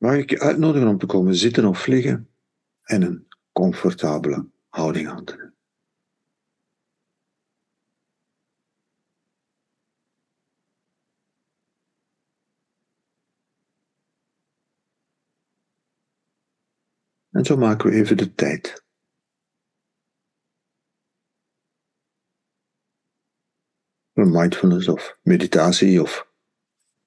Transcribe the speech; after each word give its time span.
mag 0.00 0.16
ik 0.16 0.30
je 0.30 0.40
uitnodigen 0.40 0.88
om 0.88 0.98
te 0.98 1.06
komen 1.06 1.34
zitten 1.34 1.64
of 1.64 1.86
liggen 1.86 2.30
en 2.82 3.02
een 3.02 3.28
comfortabele 3.52 4.48
houding 4.68 5.08
aan 5.08 5.24
te 5.24 5.36
nemen. 5.36 5.54
En 17.30 17.44
zo 17.44 17.56
maken 17.56 17.90
we 17.90 17.96
even 17.96 18.16
de 18.16 18.34
tijd. 18.34 18.84
Mindfulness 24.12 24.88
of 24.88 25.18
meditatie 25.22 26.02
of 26.02 26.28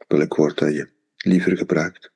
welk 0.07 0.35
woord 0.35 0.57
dat 0.57 0.73
je 0.73 0.91
liever 1.17 1.57
gebruikt. 1.57 2.12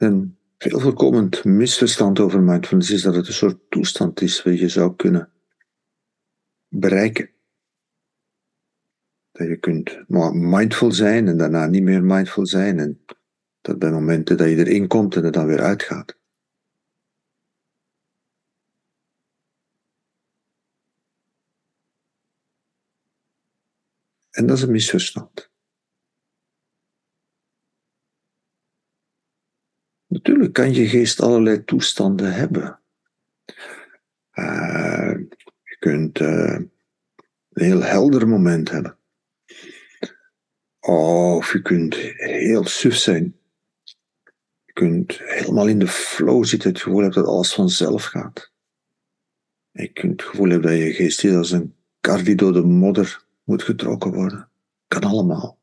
En 0.00 0.38
veel 0.58 0.80
voorkomend 0.80 1.44
misverstand 1.44 2.20
over 2.20 2.40
mindfulness 2.42 2.90
is 2.90 3.02
dat 3.02 3.14
het 3.14 3.26
een 3.26 3.32
soort 3.32 3.70
toestand 3.70 4.20
is 4.20 4.42
waar 4.42 4.54
je 4.54 4.68
zou 4.68 4.96
kunnen 4.96 5.32
bereiken. 6.68 7.30
Dat 9.30 9.46
je 9.46 9.56
kunt 9.56 10.04
mindful 10.32 10.92
zijn 10.92 11.28
en 11.28 11.36
daarna 11.36 11.66
niet 11.66 11.82
meer 11.82 12.04
mindful 12.04 12.46
zijn. 12.46 12.78
En 12.78 13.04
dat 13.60 13.78
bij 13.78 13.90
momenten 13.90 14.36
dat 14.36 14.48
je 14.48 14.56
erin 14.56 14.88
komt 14.88 15.16
en 15.16 15.24
er 15.24 15.32
dan 15.32 15.46
weer 15.46 15.60
uitgaat. 15.60 16.18
En 24.30 24.46
dat 24.46 24.56
is 24.56 24.62
een 24.62 24.70
misverstand. 24.70 25.50
Natuurlijk 30.22 30.52
kan 30.52 30.74
je 30.74 30.88
geest 30.88 31.20
allerlei 31.20 31.64
toestanden 31.64 32.32
hebben. 32.34 32.80
Uh, 34.34 35.14
je 35.62 35.76
kunt 35.78 36.20
uh, 36.20 36.54
een 37.50 37.64
heel 37.64 37.82
helder 37.82 38.28
moment 38.28 38.70
hebben. 38.70 38.98
Of 40.80 41.52
je 41.52 41.62
kunt 41.62 41.94
heel 42.16 42.64
suf 42.64 42.96
zijn. 42.96 43.36
Je 44.64 44.72
kunt 44.72 45.18
helemaal 45.18 45.68
in 45.68 45.78
de 45.78 45.88
flow 45.88 46.44
zitten, 46.44 46.70
het 46.70 46.82
gevoel 46.82 47.00
hebben 47.02 47.22
dat 47.22 47.32
alles 47.32 47.54
vanzelf 47.54 48.04
gaat. 48.04 48.52
Je 49.70 49.88
kunt 49.88 50.20
het 50.20 50.30
gevoel 50.30 50.48
hebben 50.48 50.70
dat 50.70 50.80
je 50.80 50.92
geest 50.92 51.20
hier 51.20 51.36
als 51.36 51.50
een 51.50 51.74
kar 52.00 52.24
de 52.24 52.62
modder 52.64 53.24
moet 53.44 53.62
getrokken 53.62 54.12
worden. 54.12 54.48
Kan 54.88 55.04
allemaal. 55.04 55.59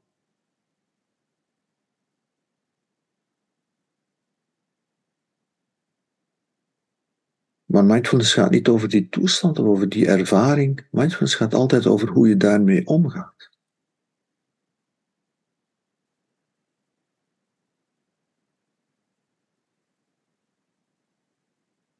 Maar 7.78 7.86
mindfulness 7.86 8.33
gaat 8.33 8.52
niet 8.52 8.67
over 8.67 8.89
die 8.89 9.09
toestand 9.09 9.59
of 9.59 9.66
over 9.66 9.89
die 9.89 10.08
ervaring. 10.08 10.88
Mindfulness 10.92 11.36
gaat 11.36 11.53
altijd 11.53 11.86
over 11.86 12.08
hoe 12.09 12.28
je 12.28 12.38
daarmee 12.38 12.86
omgaat. 12.86 13.50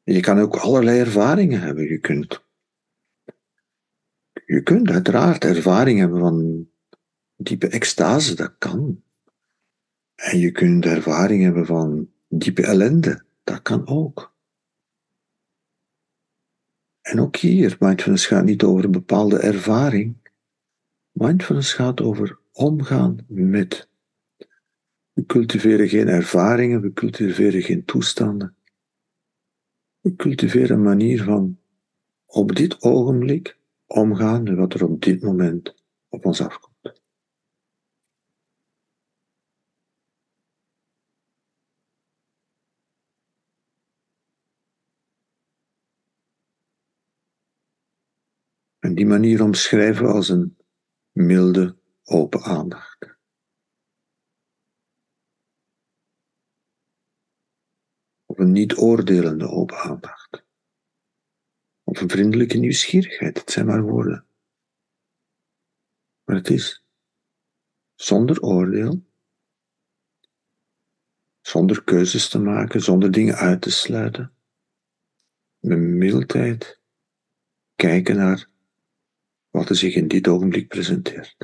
Je 0.02 0.20
kan 0.20 0.38
ook 0.38 0.56
allerlei 0.56 1.00
ervaringen 1.00 1.60
hebben. 1.60 1.84
Je 1.84 1.98
kunt, 1.98 2.44
je 4.46 4.62
kunt 4.62 4.90
uiteraard 4.90 5.44
ervaring 5.44 5.98
hebben 5.98 6.18
van 6.18 6.68
diepe 7.36 7.68
extase, 7.68 8.34
dat 8.34 8.58
kan. 8.58 9.02
En 10.14 10.38
je 10.38 10.50
kunt 10.50 10.84
ervaring 10.84 11.42
hebben 11.42 11.66
van 11.66 12.10
diepe 12.28 12.62
ellende, 12.62 13.24
dat 13.44 13.62
kan 13.62 13.86
ook. 13.86 14.36
En 17.08 17.20
ook 17.20 17.36
hier, 17.36 17.76
mindfulness 17.80 18.26
gaat 18.26 18.44
niet 18.44 18.62
over 18.62 18.84
een 18.84 18.90
bepaalde 18.90 19.38
ervaring. 19.38 20.16
Mindfulness 21.12 21.72
gaat 21.72 22.00
over 22.00 22.38
omgaan 22.52 23.24
met. 23.26 23.88
We 25.12 25.26
cultiveren 25.26 25.88
geen 25.88 26.08
ervaringen, 26.08 26.80
we 26.80 26.92
cultiveren 26.92 27.62
geen 27.62 27.84
toestanden. 27.84 28.54
We 30.00 30.16
cultiveren 30.16 30.76
een 30.76 30.82
manier 30.82 31.22
van 31.22 31.58
op 32.26 32.54
dit 32.54 32.82
ogenblik 32.82 33.58
omgaan 33.86 34.42
met 34.42 34.54
wat 34.54 34.74
er 34.74 34.84
op 34.84 35.02
dit 35.02 35.22
moment 35.22 35.74
op 36.08 36.26
ons 36.26 36.40
afkomt. 36.40 36.77
En 48.88 48.94
die 48.94 49.06
manier 49.06 49.42
omschrijven 49.42 50.06
als 50.06 50.28
een 50.28 50.56
milde, 51.12 51.76
open 52.02 52.42
aandacht. 52.42 53.18
Of 58.26 58.38
een 58.38 58.52
niet 58.52 58.76
oordelende 58.76 59.48
open 59.48 59.78
aandacht. 59.78 60.44
Of 61.82 62.00
een 62.00 62.08
vriendelijke 62.08 62.56
nieuwsgierigheid, 62.56 63.38
het 63.38 63.50
zijn 63.50 63.66
maar 63.66 63.82
woorden. 63.82 64.26
Maar 66.24 66.36
het 66.36 66.50
is 66.50 66.84
zonder 67.94 68.40
oordeel, 68.42 69.04
zonder 71.40 71.84
keuzes 71.84 72.28
te 72.28 72.38
maken, 72.38 72.80
zonder 72.80 73.10
dingen 73.10 73.34
uit 73.34 73.62
te 73.62 73.70
sluiten, 73.70 74.34
met 75.58 75.78
mildheid 75.78 76.80
kijken 77.74 78.16
naar 78.16 78.56
wat 79.50 79.68
er 79.68 79.76
zich 79.76 79.94
in 79.94 80.08
dit 80.08 80.28
ogenblik 80.28 80.68
presenteert. 80.68 81.36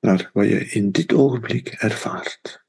Naar 0.00 0.30
wat 0.32 0.48
je 0.48 0.68
in 0.70 0.90
dit 0.90 1.12
ogenblik 1.12 1.68
ervaart. 1.68 2.64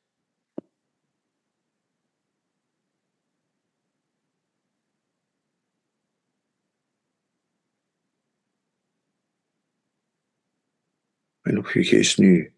En 11.42 11.58
of 11.58 11.74
je 11.74 11.84
geest 11.84 12.18
nu 12.18 12.54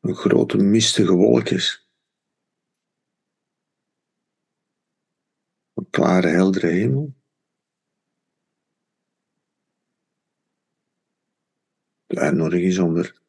een 0.00 0.14
grote 0.14 0.56
mistige 0.56 1.12
wolk 1.12 1.48
is, 1.48 1.83
klare, 5.94 6.28
heldere 6.28 6.66
hemel. 6.66 7.14
De 12.06 12.18
uitnodiging 12.20 12.66
is 12.66 12.78
om 12.78 12.96
er 12.96 13.22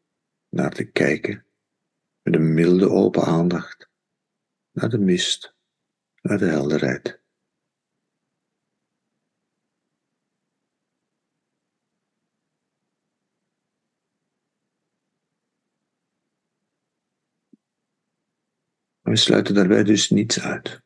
naar 0.49 0.71
te 0.71 0.91
kijken 0.91 1.45
met 2.21 2.35
een 2.35 2.53
milde 2.53 2.89
open 2.89 3.23
aandacht 3.23 3.89
naar 4.71 4.89
de 4.89 4.97
mist, 4.97 5.55
naar 6.21 6.37
de 6.37 6.45
helderheid. 6.45 7.21
We 19.01 19.15
sluiten 19.15 19.55
daarbij 19.55 19.83
dus 19.83 20.09
niets 20.09 20.39
uit. 20.39 20.84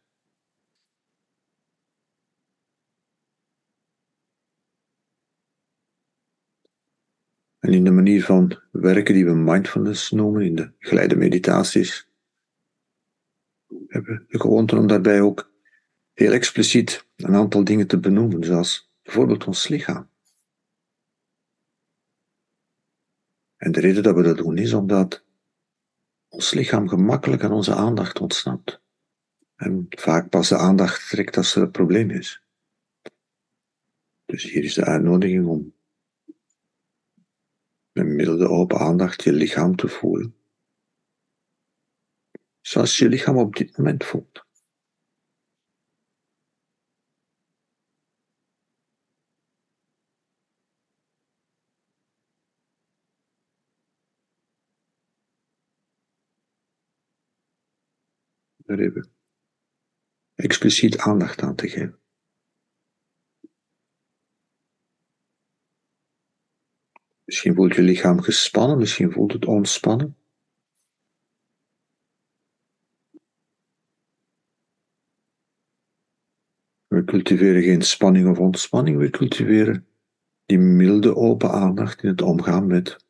En 7.70 7.76
in 7.76 7.84
de 7.84 7.92
manier 7.92 8.24
van 8.24 8.60
werken 8.72 9.14
die 9.14 9.26
we 9.26 9.34
mindfulness 9.34 10.12
noemen, 10.12 10.46
in 10.46 10.56
de 10.56 10.72
geleide 10.80 11.16
meditaties, 11.16 12.10
hebben 13.88 14.18
we 14.18 14.26
de 14.28 14.40
gewoonte 14.40 14.78
om 14.78 14.88
daarbij 14.88 15.22
ook 15.22 15.52
heel 16.14 16.32
expliciet 16.32 17.08
een 17.16 17.36
aantal 17.36 17.64
dingen 17.64 17.88
te 17.88 18.00
benoemen, 18.00 18.44
zoals 18.44 18.92
bijvoorbeeld 19.02 19.46
ons 19.46 19.68
lichaam. 19.68 20.10
En 23.58 23.72
de 23.72 23.80
reden 23.80 24.04
dat 24.04 24.16
we 24.16 24.24
dat 24.24 24.38
doen 24.38 24.58
is 24.58 24.74
omdat 24.74 25.24
ons 26.28 26.54
lichaam 26.54 26.88
gemakkelijk 26.88 27.44
aan 27.44 27.52
onze 27.52 27.76
aandacht 27.76 28.20
ontsnapt. 28.20 28.82
En 29.56 29.86
vaak 29.90 30.30
pas 30.30 30.50
de 30.50 30.58
aandacht 30.58 31.10
trekt 31.10 31.38
als 31.38 31.56
er 31.56 31.62
een 31.62 31.72
probleem 31.72 32.10
is. 32.10 32.44
Dus 34.26 34.44
hier 34.44 34.64
is 34.64 34.74
de 34.74 34.86
uitnodiging 34.86 35.46
om 35.46 35.78
met 38.00 38.16
milde 38.16 38.48
open 38.48 38.78
aandacht 38.78 39.24
je 39.24 39.32
lichaam 39.32 39.76
te 39.76 39.88
voelen. 39.88 40.34
zoals 42.62 42.98
je 42.98 43.10
lichaam 43.10 43.38
op 43.38 43.56
dit 43.56 43.78
moment 43.78 44.04
voelt. 44.04 44.48
Daar 58.56 58.80
even 58.80 59.12
expliciet 60.36 60.98
aandacht 60.98 61.42
aan 61.42 61.56
te 61.56 61.68
geven. 61.68 62.09
Misschien 67.30 67.56
voelt 67.56 67.76
je 67.76 67.82
lichaam 67.82 68.22
gespannen, 68.22 68.78
misschien 68.78 69.12
voelt 69.12 69.34
het 69.34 69.46
ontspannen. 69.46 70.18
We 76.88 77.04
cultiveren 77.06 77.62
geen 77.62 77.82
spanning 77.82 78.30
of 78.30 78.40
ontspanning, 78.40 78.98
we 78.98 79.10
cultiveren 79.10 79.88
die 80.46 80.58
milde 80.58 81.16
open 81.16 81.52
aandacht 81.52 82.04
in 82.04 82.10
het 82.10 82.22
omgaan 82.22 82.68
met 82.68 83.06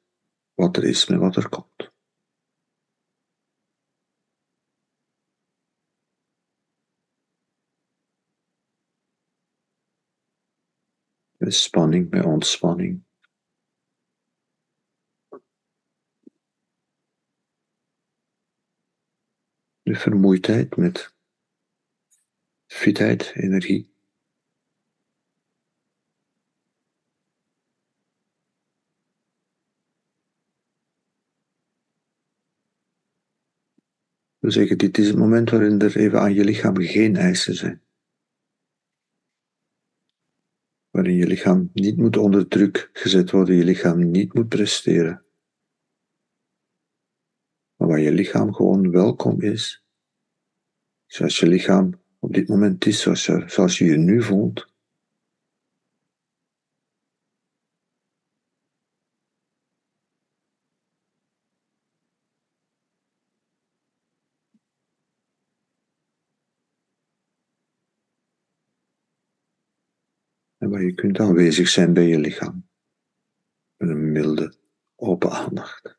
wat 0.54 0.78
er 0.78 0.84
is, 0.84 1.08
met 1.08 1.20
wat 1.20 1.36
er 1.36 1.50
komt. 1.50 1.92
Met 11.38 11.54
spanning, 11.54 12.10
met 12.10 12.26
ontspanning. 12.26 13.08
De 19.90 19.96
vermoeidheid 19.96 20.76
met 20.76 21.14
fitheid, 22.66 23.32
energie. 23.36 23.94
We 34.38 34.52
zeggen, 34.52 34.78
dit 34.78 34.98
is 34.98 35.08
het 35.08 35.18
moment 35.18 35.50
waarin 35.50 35.82
er 35.82 35.98
even 35.98 36.20
aan 36.20 36.34
je 36.34 36.44
lichaam 36.44 36.78
geen 36.78 37.16
eisen 37.16 37.56
zijn. 37.56 37.82
Waarin 40.90 41.16
je 41.16 41.28
lichaam 41.28 41.70
niet 41.74 41.98
moet 41.98 42.18
onder 42.18 42.48
druk 42.48 42.90
gezet 42.94 43.32
worden, 43.32 43.56
je 43.56 43.64
lichaam 43.64 44.12
niet 44.12 44.34
moet 44.34 44.50
presteren. 44.50 45.29
Waar 47.90 48.00
je 48.00 48.12
lichaam 48.12 48.54
gewoon 48.54 48.92
welkom 48.92 49.42
is, 49.42 49.84
zoals 51.06 51.40
je 51.40 51.48
lichaam 51.48 52.02
op 52.20 52.34
dit 52.34 52.48
moment 52.48 52.86
is, 52.86 53.02
zoals 53.02 53.26
je, 53.26 53.44
zoals 53.48 53.78
je 53.78 53.86
je 53.86 53.98
nu 53.98 54.22
voelt. 54.22 54.74
En 70.58 70.70
waar 70.70 70.84
je 70.84 70.94
kunt 70.94 71.20
aanwezig 71.20 71.68
zijn 71.68 71.94
bij 71.94 72.08
je 72.08 72.20
lichaam. 72.20 72.70
Met 73.78 73.90
een 73.90 74.12
milde, 74.12 74.54
open 74.96 75.32
aandacht. 75.32 75.99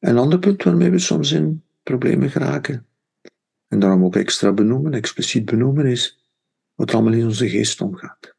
Een 0.00 0.18
ander 0.18 0.38
punt 0.38 0.62
waarmee 0.62 0.90
we 0.90 0.98
soms 0.98 1.32
in 1.32 1.64
problemen 1.82 2.30
geraken, 2.30 2.86
en 3.68 3.78
daarom 3.78 4.04
ook 4.04 4.16
extra 4.16 4.52
benoemen, 4.52 4.92
expliciet 4.92 5.44
benoemen, 5.44 5.86
is 5.86 6.24
wat 6.74 6.94
allemaal 6.94 7.12
in 7.12 7.24
onze 7.24 7.48
geest 7.48 7.80
omgaat. 7.80 8.34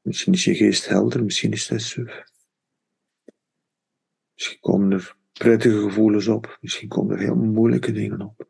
Misschien 0.00 0.32
is 0.32 0.44
je 0.44 0.54
geest 0.54 0.88
helder, 0.88 1.24
misschien 1.24 1.52
is 1.52 1.68
hij 1.68 1.78
suf. 1.78 2.24
Misschien 4.34 4.60
komen 4.60 4.92
er 4.92 5.16
prettige 5.32 5.80
gevoelens 5.80 6.28
op, 6.28 6.58
misschien 6.60 6.88
komen 6.88 7.16
er 7.16 7.22
heel 7.22 7.34
moeilijke 7.34 7.92
dingen 7.92 8.20
op. 8.20 8.49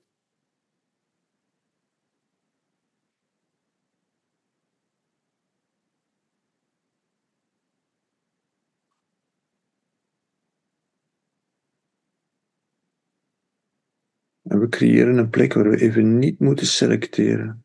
we 14.61 14.69
creëren 14.69 15.19
een 15.19 15.31
plek 15.31 15.53
waar 15.53 15.71
we 15.71 15.81
even 15.81 16.19
niet 16.19 16.39
moeten 16.39 16.67
selecteren. 16.67 17.65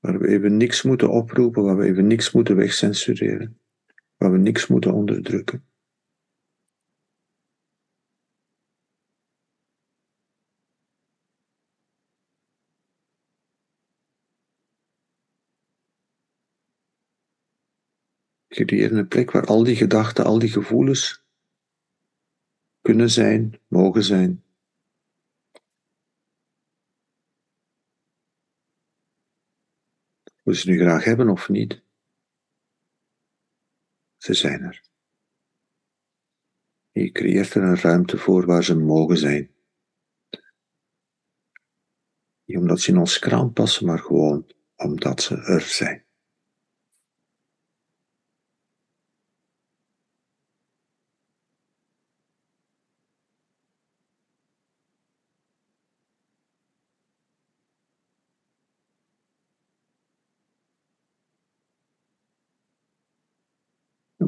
Waar 0.00 0.18
we 0.18 0.28
even 0.28 0.56
niks 0.56 0.82
moeten 0.82 1.10
oproepen, 1.10 1.62
waar 1.62 1.76
we 1.76 1.84
even 1.84 2.06
niks 2.06 2.32
moeten 2.32 2.56
wegcensureren. 2.56 3.60
Waar 4.16 4.32
we 4.32 4.38
niks 4.38 4.66
moeten 4.66 4.92
onderdrukken. 4.92 5.64
Creëren 18.48 18.96
een 18.96 19.08
plek 19.08 19.30
waar 19.30 19.46
al 19.46 19.64
die 19.64 19.76
gedachten, 19.76 20.24
al 20.24 20.38
die 20.38 20.50
gevoelens 20.50 21.24
kunnen 22.80 23.10
zijn, 23.10 23.60
mogen 23.68 24.04
zijn. 24.04 24.41
We 30.42 30.54
ze 30.54 30.70
nu 30.70 30.78
graag 30.78 31.04
hebben 31.04 31.28
of 31.28 31.48
niet. 31.48 31.82
Ze 34.16 34.34
zijn 34.34 34.62
er. 34.62 34.82
Je 36.90 37.10
creëert 37.10 37.54
er 37.54 37.62
een 37.62 37.76
ruimte 37.76 38.18
voor 38.18 38.46
waar 38.46 38.64
ze 38.64 38.76
mogen 38.76 39.16
zijn. 39.16 39.50
Niet 42.44 42.56
omdat 42.56 42.80
ze 42.80 42.90
in 42.90 42.98
ons 42.98 43.18
kraan 43.18 43.52
passen, 43.52 43.86
maar 43.86 43.98
gewoon 43.98 44.52
omdat 44.76 45.22
ze 45.22 45.36
er 45.36 45.60
zijn. 45.60 46.01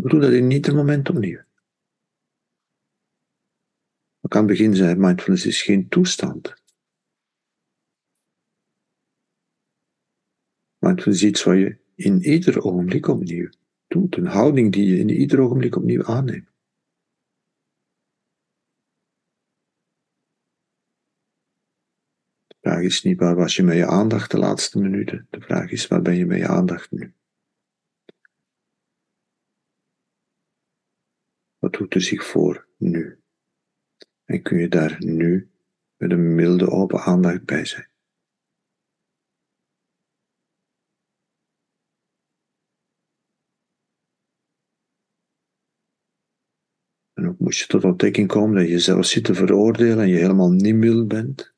We 0.03 0.09
doen 0.09 0.21
dat 0.21 0.33
in 0.33 0.51
ieder 0.51 0.75
moment 0.75 1.09
opnieuw. 1.09 1.43
Ook 4.21 4.37
aan 4.37 4.49
het 4.49 4.59
begin 4.59 5.01
mindfulness 5.01 5.47
is 5.47 5.63
geen 5.63 5.89
toestand. 5.89 6.55
Mindfulness 10.79 11.23
is 11.23 11.29
iets 11.29 11.45
wat 11.45 11.57
je 11.57 11.79
in 11.95 12.23
ieder 12.23 12.65
ogenblik 12.65 13.09
opnieuw 13.09 13.49
doet. 13.87 14.17
Een 14.17 14.27
houding 14.27 14.73
die 14.73 14.87
je 14.87 14.99
in 14.99 15.09
ieder 15.09 15.41
ogenblik 15.41 15.77
opnieuw 15.77 16.05
aanneemt. 16.05 16.53
De 22.47 22.57
vraag 22.61 22.83
is 22.83 23.03
niet 23.03 23.19
waar 23.19 23.35
was 23.35 23.57
je 23.57 23.63
met 23.63 23.77
je 23.77 23.87
aandacht 23.87 24.31
de 24.31 24.39
laatste 24.39 24.79
minuten. 24.79 25.27
De 25.31 25.41
vraag 25.41 25.71
is 25.71 25.89
waar 25.89 26.03
ben 26.03 26.15
je 26.15 26.27
met 26.27 26.39
je 26.39 26.49
aandacht 26.49 26.91
nu. 26.91 27.15
Wat 31.65 31.73
doet 31.73 31.95
er 31.95 32.01
zich 32.01 32.25
voor 32.25 32.69
nu? 32.77 33.21
En 34.25 34.43
kun 34.43 34.59
je 34.59 34.69
daar 34.69 35.05
nu 35.05 35.51
met 35.97 36.11
een 36.11 36.35
milde 36.35 36.71
open 36.71 37.01
aandacht 37.01 37.45
bij 37.45 37.65
zijn? 37.65 37.89
En 47.13 47.29
ook 47.29 47.39
moest 47.39 47.61
je 47.61 47.67
tot 47.67 47.85
ontdekking 47.85 48.29
komen 48.29 48.55
dat 48.55 48.65
je 48.65 48.71
jezelf 48.71 49.07
zit 49.07 49.25
te 49.25 49.35
veroordelen 49.35 49.99
en 49.99 50.09
je 50.09 50.17
helemaal 50.17 50.51
niet 50.51 50.75
mild 50.75 51.09
bent, 51.09 51.55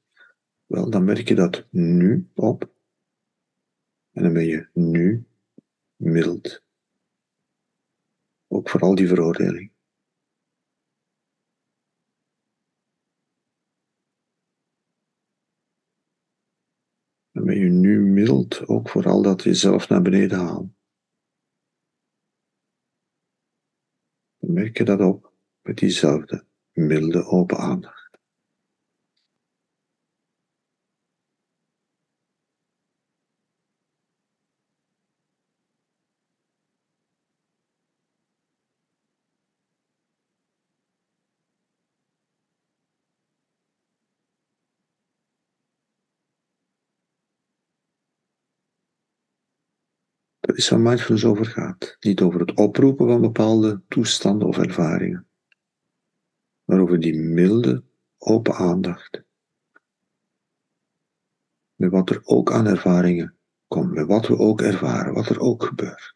wel, 0.67 0.91
dan 0.91 1.05
merk 1.05 1.29
je 1.29 1.35
dat 1.35 1.67
nu 1.71 2.31
op. 2.35 2.73
En 4.13 4.23
dan 4.23 4.33
ben 4.33 4.47
je 4.47 4.69
nu 4.73 5.27
mild. 5.97 6.63
Ook 8.47 8.69
voor 8.69 8.81
al 8.81 8.95
die 8.95 9.09
veroordeling. 9.09 9.75
Ben 17.47 17.59
je 17.59 17.69
nu 17.69 18.01
mild, 18.01 18.67
ook 18.69 18.89
voor 18.89 19.07
al 19.07 19.23
dat 19.23 19.43
jezelf 19.43 19.89
naar 19.89 20.03
beneden 20.03 20.39
haalt. 20.39 20.71
Dan 24.39 24.53
merk 24.53 24.79
je 24.79 24.85
dat 24.85 25.01
op 25.01 25.33
met 25.63 25.79
diezelfde 25.79 26.45
milde 26.73 27.25
open 27.25 27.59
aandacht. 27.59 28.07
Dat 50.46 50.46
is 50.57 50.69
waar 50.69 50.81
mindfulness 50.81 51.25
over 51.25 51.47
gaat. 51.47 51.97
Niet 52.01 52.21
over 52.21 52.41
het 52.41 52.55
oproepen 52.55 53.07
van 53.07 53.21
bepaalde 53.21 53.83
toestanden 53.89 54.49
of 54.49 54.59
ervaringen, 54.59 55.29
maar 56.65 56.81
over 56.81 57.01
die 57.01 57.17
milde, 57.19 57.85
open 58.19 58.55
aandacht. 58.55 59.23
Met 61.75 61.91
wat 61.91 62.11
er 62.11 62.21
ook 62.25 62.53
aan 62.53 62.67
ervaringen 62.67 63.37
komt, 63.67 63.93
met 63.93 64.07
wat 64.07 64.27
we 64.27 64.39
ook 64.39 64.61
ervaren, 64.61 65.15
wat 65.15 65.29
er 65.29 65.41
ook 65.41 65.65
gebeurt. 65.65 66.16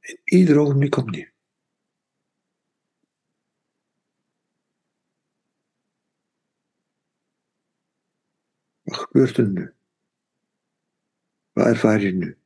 In 0.00 0.20
ieder 0.24 0.58
ogenblik 0.58 0.96
opnieuw. 0.96 1.28
Wat 8.82 8.98
gebeurt 8.98 9.36
er 9.36 9.48
nu? 9.48 9.74
Wat 11.52 11.66
ervaar 11.66 12.00
je 12.00 12.12
nu? 12.12 12.38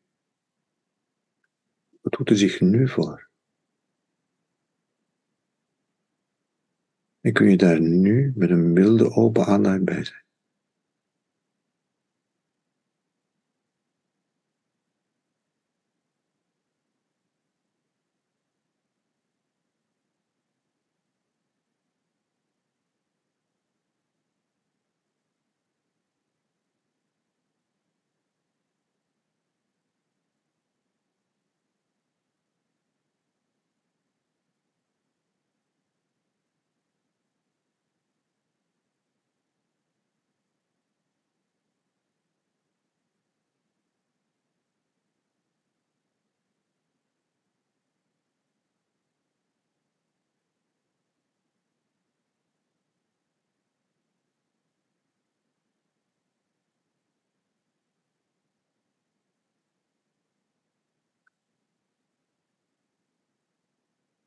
Wat 2.00 2.12
doet 2.12 2.30
er 2.30 2.36
zich 2.36 2.60
nu 2.60 2.88
voor? 2.88 3.28
En 7.20 7.32
kun 7.32 7.50
je 7.50 7.56
daar 7.56 7.80
nu 7.80 8.32
met 8.36 8.50
een 8.50 8.72
milde 8.72 9.10
open 9.10 9.46
aandacht 9.46 9.84
bij 9.84 10.04
zijn? 10.04 10.23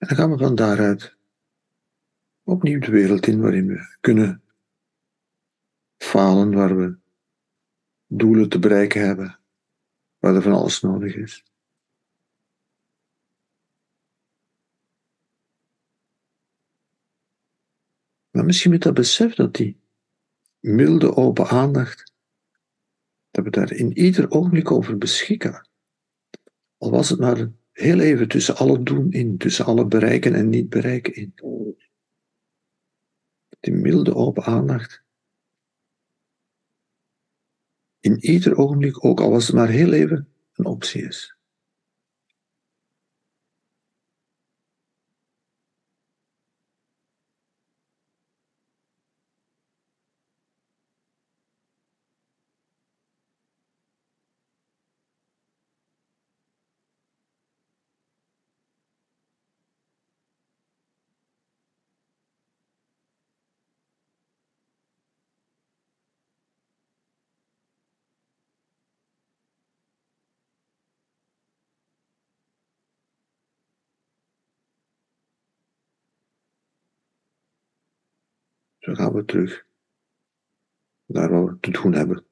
Dan 0.08 0.18
gaan 0.18 0.32
we 0.32 0.38
van 0.38 0.56
daaruit 0.56 1.18
opnieuw 2.44 2.80
de 2.80 2.92
wereld 2.92 3.28
in 3.28 3.42
waarin 3.42 3.68
we 3.68 3.98
kunnen 4.00 4.44
falen, 5.98 6.54
waar 6.54 6.78
we 6.78 6.98
doelen 8.06 8.50
te 8.50 8.60
bereiken 8.60 9.06
hebben, 9.06 9.40
waar 10.18 10.36
er 10.36 10.42
van 10.42 10.52
alles 10.52 10.82
nodig 10.82 11.16
is. 11.16 11.46
Maar 18.30 18.46
misschien 18.46 18.72
met 18.72 18.82
dat 18.82 18.94
besef 18.94 19.36
dat 19.36 19.54
die 19.54 19.82
milde 20.60 21.16
open 21.16 21.48
aandacht, 21.48 22.14
dat 23.30 23.44
we 23.44 23.50
daar 23.50 23.72
in 23.72 23.98
ieder 23.98 24.32
ogenblik 24.32 24.72
over 24.72 24.98
beschikken. 24.98 25.70
Al 26.78 26.92
was 26.92 27.10
het 27.10 27.20
maar 27.20 27.52
heel 27.77 28.00
even 28.00 28.27
tussen 28.27 28.55
alle 28.55 28.84
doen 28.84 29.12
in, 29.12 29.38
tussen 29.38 29.65
alle 29.65 29.86
bereiken 29.86 30.34
en 30.34 30.50
niet 30.50 30.69
bereiken 30.69 31.13
in. 31.15 31.34
Die 33.60 33.74
milde 33.74 34.15
open 34.15 34.43
aandacht. 34.43 35.03
In 38.00 38.25
ieder 38.25 38.57
ogenblik, 38.57 39.05
ook 39.05 39.19
al 39.19 39.34
het 39.34 39.53
maar 39.53 39.69
heel 39.69 39.93
even, 39.93 40.34
een 40.53 40.65
optie 40.65 41.05
is. 41.05 41.37
Zo 78.88 78.94
gaan 78.94 79.13
we 79.13 79.25
terug 79.25 79.65
naar 81.06 81.29
wat 81.29 81.50
we 81.50 81.60
te 81.60 81.72
doen 81.72 81.94
hebben. 81.94 82.25